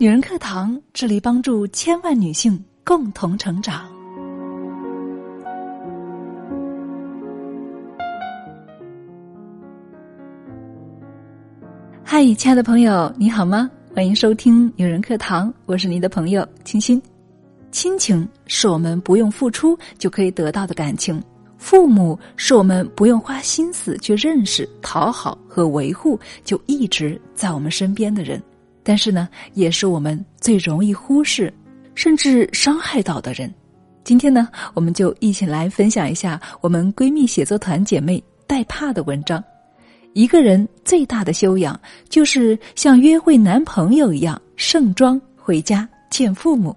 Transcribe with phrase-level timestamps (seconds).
[0.00, 3.86] 女人课堂致力帮助千万女性共同成长。
[12.02, 13.70] 嗨，亲爱的朋友，你好吗？
[13.94, 16.98] 欢迎收听女人课堂，我是你的朋友清新。
[17.70, 21.22] 亲情是我们不用付出就可以得到的感情，
[21.58, 28.42] 父母是我们不用花心思去认识、讨好和维护就一直在我们身边的人。
[28.90, 31.54] 但是呢，也是我们最容易忽视，
[31.94, 33.48] 甚至伤害到的人。
[34.02, 39.40] 今天呢，我们就一起来分享一下我们闺蜜写作团姐妹带怕的文章。
[40.12, 46.74] 一个人最大的修养，就是像约会男朋友一样盛装回家见父母。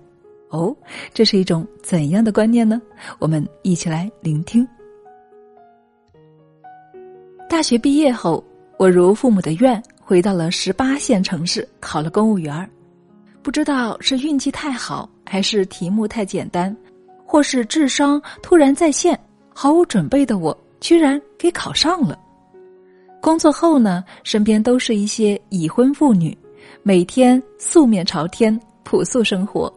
[0.50, 0.72] 哦，
[1.16, 2.80] 这是一种怎样的观念呢？
[3.18, 4.68] 我们一起来聆听。
[7.50, 8.44] 大学毕业后，
[8.78, 9.82] 我如父母的愿。
[10.14, 12.70] 回到了十八线城市，考了公务员儿。
[13.42, 16.78] 不知道是运气太好，还是题目太简单，
[17.26, 19.20] 或是智商突然在线，
[19.56, 22.16] 毫无准备的我居然给考上了。
[23.20, 26.38] 工作后呢，身边都是一些已婚妇女，
[26.84, 29.74] 每天素面朝天，朴素生活。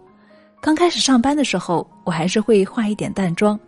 [0.60, 3.58] 刚开始上班的时候，我还是会化一点淡妆，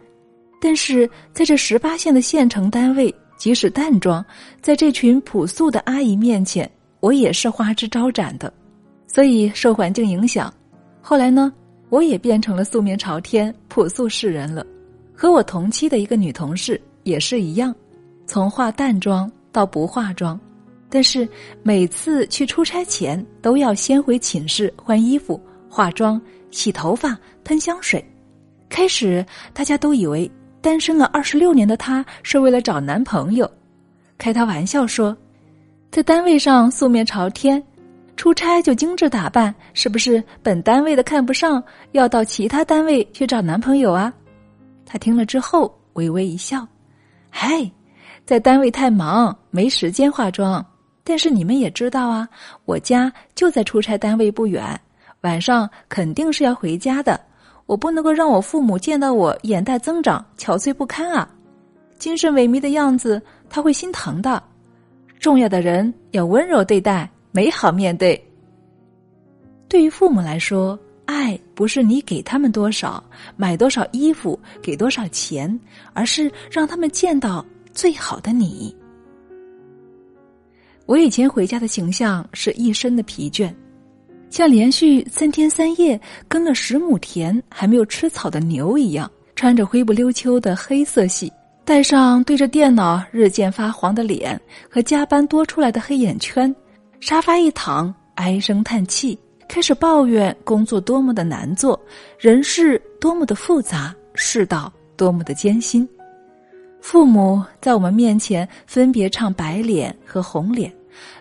[0.61, 3.15] 但是在这十八线的县城单位。
[3.39, 4.22] 即使淡妆，
[4.61, 6.69] 在这群朴素的阿姨面前，
[7.00, 8.53] 我也是花枝招展的。
[9.06, 10.53] 所以受环境影响，
[11.00, 11.50] 后来呢，
[11.89, 14.66] 我也变成了素面朝天、朴素示人了。
[15.14, 17.75] 和我同期的一个女同事也是一样，
[18.27, 20.39] 从化淡妆到不化妆，
[20.91, 21.27] 但是
[21.62, 28.05] 每次去出差前都要先回寝室换衣服、化妆、洗头发、喷香水。
[28.69, 30.31] 开始大家都以为。
[30.61, 33.51] 单身了二十六年的她，是为了找男朋友，
[34.17, 35.17] 开他玩笑说，
[35.91, 37.62] 在单位上素面朝天，
[38.17, 44.12] 出差就精致打扮，是不是本单位的看不上，要到其他单位去找男朋友啊？
[44.84, 46.66] 他听了之后微微一笑，
[47.31, 47.71] 嗨，
[48.25, 50.65] 在单位太忙，没时间化妆。
[51.04, 52.28] 但是你们也知道啊，
[52.66, 54.78] 我家就在出差单位不远，
[55.22, 57.19] 晚上肯定是要回家的。
[57.69, 61.29] 我不能够让我父母见到我眼袋增长、憔悴不堪啊，
[61.99, 63.21] 精神萎靡的样子，
[63.51, 64.43] 他会心疼的。
[65.21, 68.19] 重要的人要温柔对待，美好面对。
[69.69, 73.05] 对于父母来说，爱不是你给他们多少、
[73.37, 75.61] 买多少衣服、给多少钱，
[75.93, 78.75] 而是让他们见到最好的你。
[80.87, 83.55] 我以前回家的形象是一身的疲倦。
[84.31, 91.33] 像连续三天三夜耕了十亩田还没有吃草的牛一样，穿着灰不溜秋的黑色系，
[91.65, 94.41] 戴上对着电脑日渐发黄的脸
[94.71, 96.55] 和加班多出来的黑眼圈，
[97.00, 99.19] 沙发一躺，唉声叹气，
[99.49, 101.78] 开始抱怨工作多么的难做，
[102.19, 105.89] 人事多么的复杂，世道多么的艰辛。
[106.81, 110.72] 父母在我们面前分别唱白脸和红脸，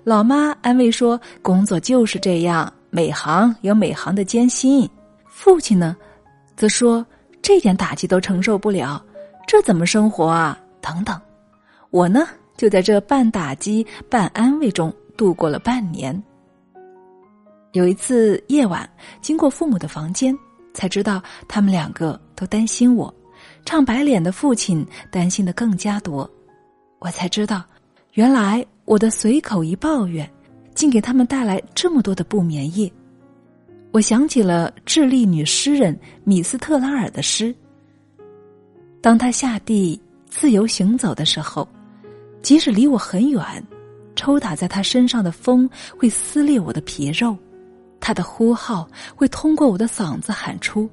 [0.03, 4.89] 老妈安慰说：“工作就是这样。”每行有每行的艰辛，
[5.27, 5.95] 父亲呢，
[6.55, 7.05] 则说
[7.43, 8.99] 这点打击都承受不了，
[9.45, 10.59] 这怎么生活啊？
[10.81, 11.21] 等等，
[11.91, 16.11] 我呢就在这半打击半安慰中度过了半年。
[17.73, 18.89] 有一次夜晚
[19.21, 20.35] 经过父母的房间，
[20.73, 23.13] 才知道他们两个都担心我，
[23.63, 26.27] 唱白脸的父亲担心的更加多，
[26.97, 27.63] 我才知道，
[28.13, 30.27] 原来我的随口一抱怨。
[30.77, 32.89] 竟给他们带来这么多的不眠夜。
[33.91, 37.53] 我想起了智利女诗人米斯特拉尔的诗：
[39.01, 39.99] 当他下地
[40.29, 41.67] 自由行走的时候，
[42.43, 43.41] 即使离我很远，
[44.15, 45.67] 抽打在他身上的风
[45.97, 47.35] 会撕裂我的皮肉，
[47.99, 50.87] 他的呼号会通过我的嗓子喊出，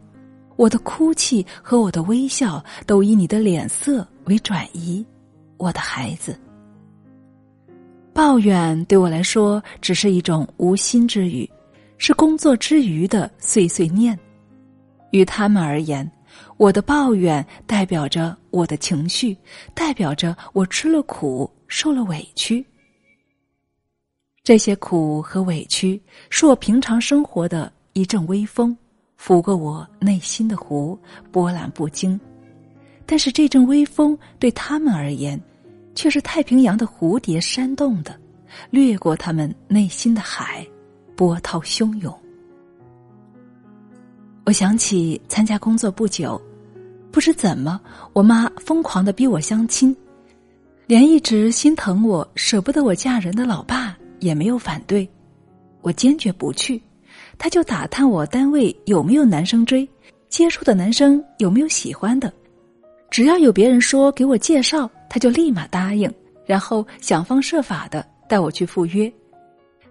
[0.56, 5.04] 我的哭泣和我的微笑都以你的脸色为转移，
[5.58, 6.34] 我的孩子。
[8.14, 11.50] 抱怨对我来说只是一种无心之语，
[11.99, 14.16] 是工作之余的碎碎念。
[15.11, 16.08] 于他们而言，
[16.56, 19.37] 我的抱怨代表着我的情绪，
[19.75, 22.64] 代表着我吃了苦、受了委屈。
[24.44, 26.00] 这些苦和委屈
[26.31, 28.76] 是我平常生活的一阵微风，
[29.16, 30.96] 拂过我内心的湖，
[31.32, 32.19] 波澜不惊。
[33.05, 35.40] 但是这阵微风对他们而言。
[35.94, 38.14] 却是太平洋的蝴蝶扇动的，
[38.70, 40.67] 掠过他们内心的海，
[41.17, 42.12] 波涛汹涌。
[44.44, 46.41] 我想起参加工作不久，
[47.11, 47.81] 不知怎么，
[48.12, 49.96] 我妈疯狂的逼我相亲，
[50.87, 55.08] 连一直心疼我、舍不得我嫁人的老爸也没有反对，
[55.81, 56.82] 我坚决不去，
[57.38, 59.88] 他就打探我单位有没有男生追，
[60.29, 62.31] 接触的男生有没有喜欢的。
[63.11, 66.12] 只要有别人说给我介绍，他就立马答应，
[66.44, 69.12] 然后想方设法的带我去赴约。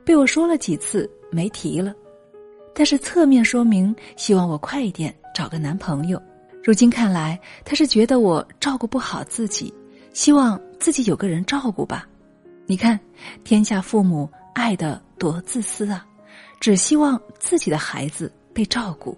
[0.06, 1.94] 被我说了几次，没提了。
[2.75, 6.21] 但是侧面说明希望我快一点找个男朋友。
[6.63, 9.74] 如今看来，他是觉得我照顾不好自己，
[10.13, 12.07] 希望自己有个人照顾吧。
[12.65, 13.00] 你看，
[13.44, 16.06] 天下父母爱的多自私啊，
[16.60, 19.18] 只希望自己的孩子被照顾。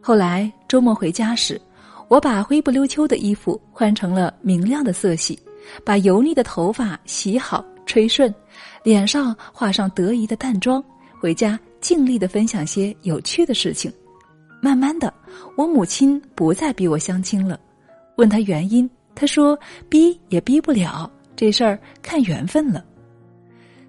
[0.00, 1.60] 后来周末回家时，
[2.08, 5.38] 我把灰不溜秋的衣服换成了明亮的色系，
[5.84, 8.32] 把油腻的头发洗好吹顺，
[8.82, 10.82] 脸上画上得意的淡妆，
[11.20, 11.58] 回家。
[11.80, 13.92] 尽力的分享些有趣的事情，
[14.62, 15.12] 慢慢的，
[15.54, 17.60] 我母亲不再逼我相亲了。
[18.16, 22.82] 问他原因，他说逼也逼不了，这事儿看缘分了。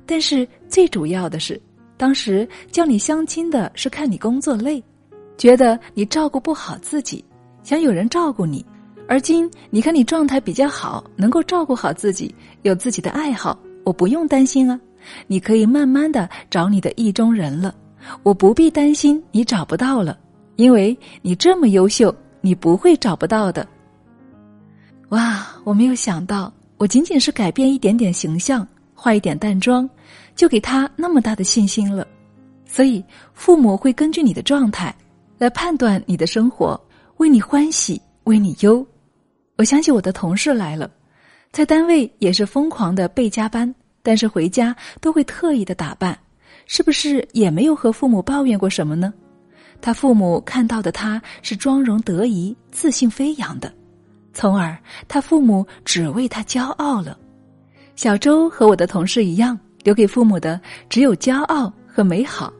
[0.06, 1.57] 但是最主要的是，
[1.95, 4.83] 当时叫你相亲的是看你工作累，
[5.38, 7.23] 觉得你照顾不好自己，
[7.65, 8.63] 想有人照顾你。
[9.07, 14.79] 而今你看你状态比较好，能够照顾好自己，有自己的爱好，我不用担心啊。
[15.25, 17.73] 你可以慢慢的找你的意中人了。
[18.21, 20.17] 我不必担心你找不到了，
[20.57, 23.68] 因为你这么优秀，你不会找不到的。
[25.09, 29.89] 哇，我没有想到，我仅仅是改变一点点形象，化一点淡妆，
[30.35, 32.07] 就给他那么大的信心了。
[32.68, 33.03] 所以，
[33.33, 34.95] 父母会根据你的状态
[35.39, 36.79] 来判断你的生活，
[37.17, 38.85] 为你欢喜，为你忧。
[39.57, 40.89] 我想起我的同事来了，
[41.51, 43.73] 在单位也是疯狂的备加班，
[44.03, 46.17] 但是回家都会特意的打扮。
[46.67, 49.13] 是不是也没有和父母抱怨过什么呢？
[49.81, 53.71] 他父母看到的他是妆容得宜、自信飞扬的，
[54.33, 54.75] 从而
[55.07, 57.18] 他父母只为他骄傲了。
[57.95, 60.59] 小周和我的同事一样，留给父母的
[60.89, 62.51] 只有骄傲和美好。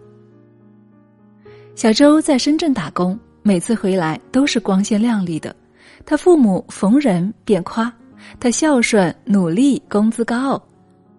[1.74, 5.56] 小周在深圳打工，每次回来都是光鲜亮丽的，
[6.04, 7.94] 他父母逢人便夸
[8.40, 10.60] 他孝顺、努力、工资高。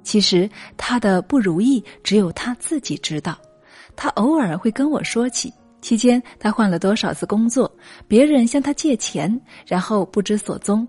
[0.02, 3.38] 其实他的不如意只有他自己知道，
[3.94, 7.72] 他偶尔会跟我说起期间他换了多少次工作，
[8.08, 10.86] 别人向他借钱，然后不知所踪。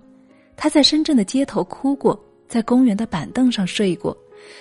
[0.56, 4.18] 他在深圳的街头哭过，在公园的板凳上睡过，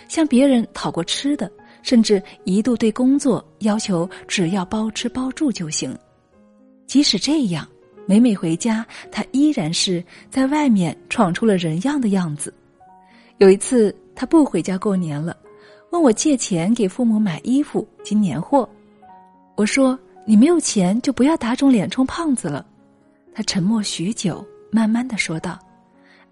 [0.09, 1.51] 向别人讨过吃的，
[1.81, 5.97] 甚至一度对工作要求只要包吃包住就行。
[6.87, 7.67] 即使这样，
[8.07, 12.53] 每每回家，他依然是在外面闯出了人样的样子。
[13.39, 13.95] 有一次。
[14.19, 15.37] 他不回家过年了，
[15.91, 18.67] 问我借钱给父母买衣服及年货。
[19.57, 22.65] 我说：“你没有钱就不要打肿脸充胖子了。”
[23.35, 25.59] 他沉默许久，慢慢的说道：“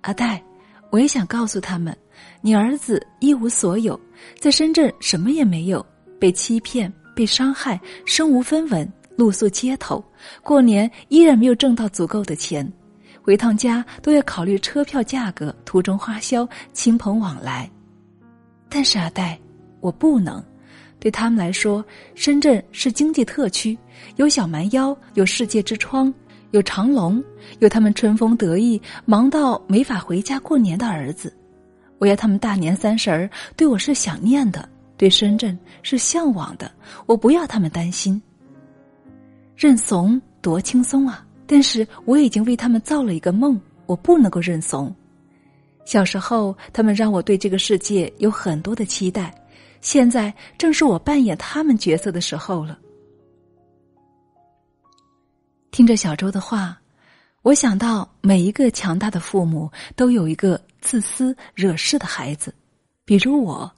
[0.00, 0.42] 阿黛，
[0.88, 1.94] 我也想告诉他们，
[2.40, 4.00] 你儿子一无所有，
[4.40, 5.84] 在深圳什么也没有，
[6.18, 10.02] 被欺骗、被伤害，身无分文，露宿街头，
[10.42, 12.70] 过年依然没有挣到足够的钱。”
[13.22, 17.70] 回趟家都要考虑车票价格，途中花销，亲朋往来。
[18.68, 19.38] 但是阿呆，
[19.80, 20.44] 我不能。
[21.00, 21.82] 对他们来说，
[22.14, 23.78] 深圳是经济特区，
[24.16, 26.12] 有小蛮腰，有世界之窗，
[26.50, 27.22] 有长隆，
[27.60, 31.34] 有他们春风得意、忙到没法回家过年的儿子。
[31.98, 34.68] 我要他们大年三十儿对我是想念的，
[34.98, 36.70] 对深圳是向往的。
[37.06, 38.20] 我不要他们担心。
[39.56, 41.24] 认怂多轻松啊！
[41.46, 44.94] 但是我已经为他们造了一个梦，我不能够认怂。
[45.84, 49.34] 小时候，他们让我对这个世界有很多的期待，
[49.80, 52.78] 现在正是我扮演他们角色的时候了。
[55.70, 56.80] 听着小周的话，
[57.42, 62.54] 我想到每一个强大的父母都有一个自私惹事的孩子，
[63.04, 63.70] 比如我；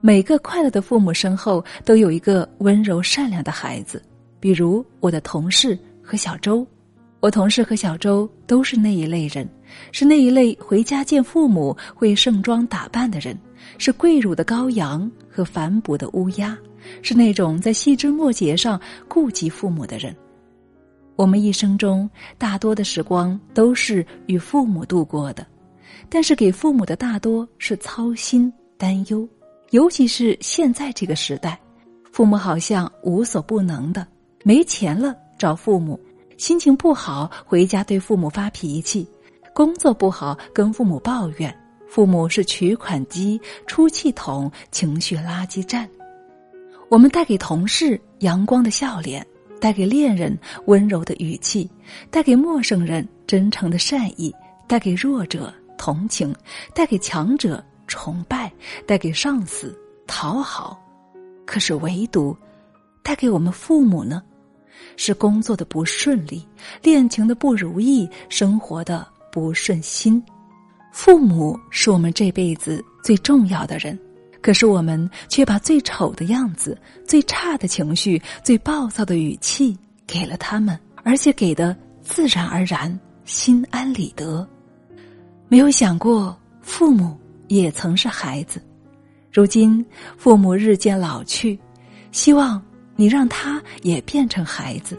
[0.00, 4.02] 每个快乐的父母身后都有一个温柔善良的孩子，
[4.44, 6.66] 比如我的同事和小周。
[7.20, 9.48] 我同事和小周都是那一类人，
[9.90, 13.34] 是那一类回家见父母会盛装打扮的人，
[13.78, 16.54] 是跪乳的羔羊和反哺的乌鸦，
[17.00, 20.14] 是那种在细枝末节上顾及父母的人。
[21.16, 25.46] 我们一生中大多的时光都是与父母度过的，
[26.10, 29.26] 但是给父母的大多是操心担忧，
[29.70, 31.58] 尤其是现在这个时代，
[32.12, 34.06] 父母好像无所不能的，
[34.44, 35.98] 没钱了找父母。
[36.36, 39.06] 心情不好，回家对父母发脾气；
[39.54, 41.52] 工作不好，跟父母抱怨。
[41.88, 45.88] 父母是取款机、出气筒、情绪垃圾站。
[46.88, 49.24] 我们带给同事阳光的笑脸，
[49.60, 50.36] 带给恋人
[50.66, 51.70] 温柔的语气，
[52.10, 54.34] 带给陌生人真诚的善意，
[54.66, 56.34] 带给弱者同情，
[56.74, 58.52] 带给强者崇拜，
[58.86, 59.74] 带给上司
[60.06, 60.78] 讨好。
[61.46, 62.36] 可是唯独，
[63.04, 64.20] 带给我们父母呢？
[64.96, 66.46] 是工作的不顺利，
[66.82, 70.22] 恋情的不如意，生活的不顺心。
[70.92, 73.98] 父母是我们这辈子最重要的人，
[74.40, 79.76] 可是我们却把最丑的样子、最差的情绪、最暴躁的语气
[80.06, 84.48] 给了他们，而且给的自然而然、心安理得。
[85.48, 88.62] 没有想过，父母也曾是孩子，
[89.32, 89.84] 如今
[90.16, 91.58] 父母日渐老去，
[92.12, 92.62] 希望。
[92.96, 94.98] 你让他也变成孩子，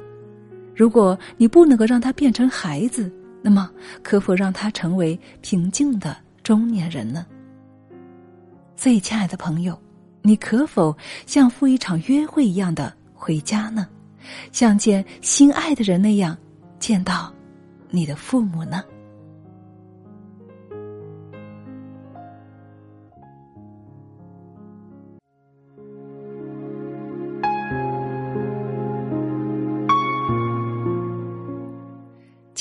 [0.75, 3.11] 如果你不能够让他变成孩子，
[3.41, 3.69] 那么
[4.03, 7.25] 可否让他成为平静的中年人呢？
[8.75, 9.79] 所以，亲爱的朋友，
[10.21, 13.87] 你可否像赴一场约会一样的回家呢？
[14.51, 16.37] 像见心爱的人那样
[16.79, 17.33] 见到
[17.89, 18.83] 你的父母呢？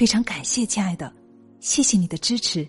[0.00, 1.12] 非常感谢，亲爱的，
[1.60, 2.66] 谢谢你的支持。